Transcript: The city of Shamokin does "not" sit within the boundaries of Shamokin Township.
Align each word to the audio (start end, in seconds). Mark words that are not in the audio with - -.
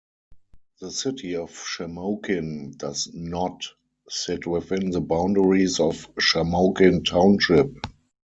The 0.79 0.89
city 0.89 1.35
of 1.35 1.51
Shamokin 1.51 2.75
does 2.79 3.13
"not" 3.13 3.65
sit 4.09 4.47
within 4.47 4.89
the 4.89 4.99
boundaries 4.99 5.79
of 5.79 6.09
Shamokin 6.15 7.05
Township. 7.07 7.77